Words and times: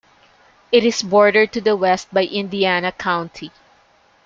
It 0.71 0.83
is 0.83 1.03
bordered 1.03 1.53
to 1.53 1.61
the 1.61 1.75
west 1.75 2.11
by 2.11 2.23
Indiana 2.23 2.91
County. 2.91 3.51